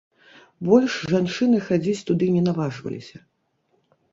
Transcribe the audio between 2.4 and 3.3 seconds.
наважваліся.